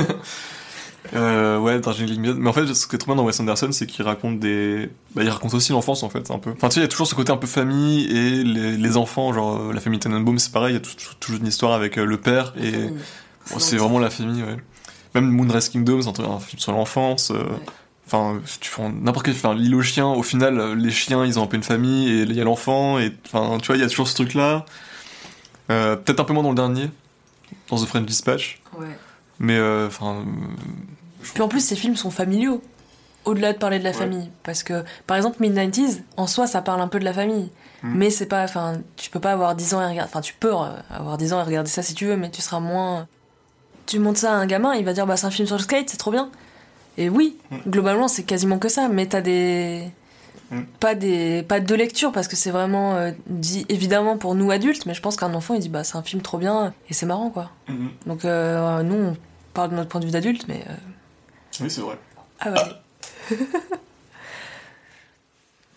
[1.13, 2.37] euh, ouais, Darjeeling Limited.
[2.37, 4.89] Mais en fait, ce qui est trop bien dans Wes Anderson, c'est qu'il raconte des.
[5.15, 6.51] Bah, il raconte aussi l'enfance en fait, un peu.
[6.51, 8.97] Enfin, tu sais, il y a toujours ce côté un peu famille et les, les
[8.97, 10.71] enfants, genre euh, la famille Tenenbaum, c'est pareil.
[10.71, 12.71] Il y a tou- tou- toujours une histoire avec euh, le père et
[13.51, 14.43] bon, c'est vraiment la famille.
[14.43, 14.57] Ouais.
[15.15, 17.31] Même Moonrise Kingdom, c'est un, film sur l'enfance.
[17.31, 17.59] euh, Ouais.
[18.07, 21.37] Enfin, si tu prends n'importe quel enfin, l'île aux chiens, au final, les chiens, ils
[21.39, 23.81] ont un peu une famille, et il y a l'enfant, et enfin, tu vois, il
[23.81, 24.65] y a toujours ce truc-là.
[25.69, 26.89] Euh, Peut-être un peu moins dans le dernier,
[27.69, 28.87] dans The French Dispatch, Ouais.
[29.39, 30.23] mais euh, enfin,
[31.33, 32.61] Puis en plus, ces films sont familiaux.
[33.25, 33.95] Au-delà de parler de la Ouais.
[33.97, 34.29] famille.
[34.43, 37.49] Parce que, par exemple, Mid-90s, en soi, ça parle un peu de la famille.
[37.83, 37.93] Mm.
[37.97, 38.41] Mais c'est pas.
[38.45, 40.09] Enfin, tu peux pas avoir 10 ans et regarder.
[40.09, 42.41] Enfin, tu peux euh, avoir 10 ans et regarder ça si tu veux, mais tu
[42.41, 43.05] seras moins.
[43.85, 45.61] Tu montres ça à un gamin, il va dire, bah, c'est un film sur le
[45.61, 46.29] skate, c'est trop bien.
[46.97, 49.83] Et oui, globalement, c'est quasiment que ça, mais t'as des.
[50.49, 50.61] Mm.
[50.79, 54.85] Pas des pas de lecture parce que c'est vraiment euh, dit évidemment pour nous adultes
[54.85, 57.05] mais je pense qu'un enfant il dit bah c'est un film trop bien et c'est
[57.05, 57.89] marrant quoi Mhm.
[58.05, 59.17] donc euh, nous on
[59.53, 60.73] parle de notre point de vue d'adulte mais euh,
[61.59, 61.97] oui, c'est vrai.
[62.39, 63.37] ah ouais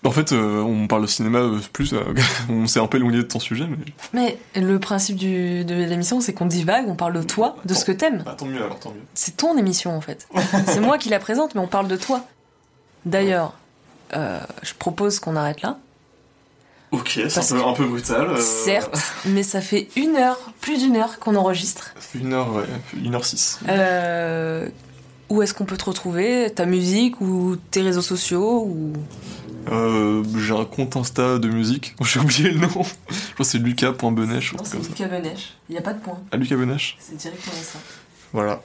[0.02, 2.00] En fait, euh, on parle de cinéma euh, plus, euh,
[2.48, 3.76] on s'est un peu éloigné de ton sujet, mais.
[4.14, 7.84] Mais le principe du, de l'émission, c'est qu'on divague, on parle de toi, de ce
[7.84, 8.24] que t'aimes.
[8.26, 9.02] Ah, tant mieux alors, tant mieux.
[9.12, 10.26] C'est ton émission en fait.
[10.66, 12.24] c'est moi qui la présente, mais on parle de toi.
[13.04, 13.54] D'ailleurs,
[14.12, 15.78] je propose qu'on arrête là.
[16.92, 18.40] Ok, c'est un un peu brutal.
[18.40, 21.94] Certes, mais ça fait une heure, plus d'une heure qu'on enregistre.
[22.14, 22.64] Une heure, ouais,
[22.96, 23.60] une heure six.
[25.28, 26.50] Où est-ce qu'on peut te retrouver?
[26.52, 28.92] Ta musique ou tes réseaux sociaux ou...
[29.68, 32.68] Euh, j'ai un compte Insta de musique, j'ai oublié le nom.
[32.68, 32.86] Je crois
[33.38, 34.78] que c'est lucas.benèche Non, c'est.
[34.78, 35.54] Lucas Benèche.
[35.68, 36.18] Il n'y a pas de point.
[36.32, 37.78] Ah, Lucas Benèche C'est directement ça.
[38.32, 38.62] Voilà.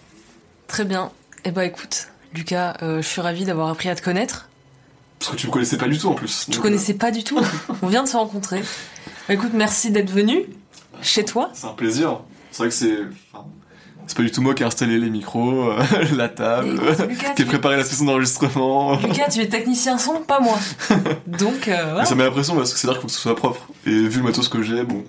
[0.68, 1.12] Très bien.
[1.44, 4.50] Eh ben écoute, Lucas, euh, je suis ravie d'avoir appris à te connaître.
[5.20, 6.42] Parce que tu me connaissais pas du tout en plus.
[6.42, 7.40] Je te Donc, connaissais pas du tout.
[7.82, 8.62] On vient de se rencontrer.
[9.28, 10.46] Bah, écoute, merci d'être venu
[11.02, 11.52] chez toi.
[11.54, 12.22] C'est un plaisir.
[12.52, 13.00] C'est vrai que c'est.
[14.08, 15.82] C'est pas du tout moi qui ai installé les micros, euh,
[16.15, 18.98] la table, Et écoute, Lucas, qui ai préparé la session d'enregistrement.
[18.98, 20.58] Lucas, tu es technicien son, pas moi.
[21.28, 22.06] Donc, euh, voilà.
[22.06, 23.68] ça met l'impression parce que c'est-à-dire qu'il faut que ce soit propre.
[23.86, 25.04] Et vu le matos que j'ai, bon.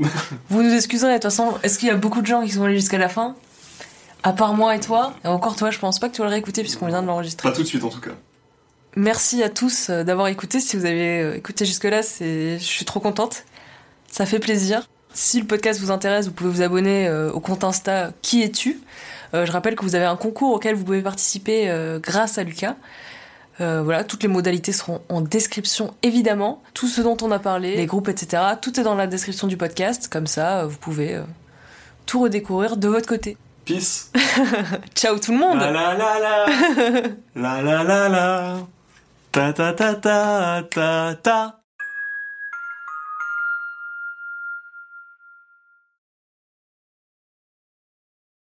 [0.50, 1.10] vous nous excuserez.
[1.10, 3.08] De toute façon, est-ce qu'il y a beaucoup de gens qui sont allés jusqu'à la
[3.08, 3.34] fin?
[4.22, 5.14] À part moi et toi.
[5.24, 7.48] Et encore toi, je pense pas que tu vas le réécouter puisqu'on vient de l'enregistrer.
[7.48, 8.10] Pas tout de suite en tout cas.
[8.96, 10.60] Merci à tous euh, d'avoir écouté.
[10.60, 13.44] Si vous avez euh, écouté jusque-là, je suis trop contente.
[14.10, 14.88] Ça fait plaisir.
[15.12, 18.80] Si le podcast vous intéresse, vous pouvez vous abonner euh, au compte Insta Qui es-tu
[19.34, 22.44] Euh, Je rappelle que vous avez un concours auquel vous pouvez participer euh, grâce à
[22.44, 22.76] Lucas.
[23.60, 26.62] Euh, voilà, toutes les modalités seront en description évidemment.
[26.74, 28.40] Tout ce dont on a parlé, les groupes, etc.
[28.60, 30.08] Tout est dans la description du podcast.
[30.08, 31.22] Comme ça, euh, vous pouvez euh,
[32.06, 33.36] tout redécouvrir de votre côté.
[33.64, 34.12] Peace.
[34.94, 37.02] Ciao tout le monde La la la la.
[37.34, 38.56] la la la la.
[39.32, 41.57] Ta ta ta ta ta ta.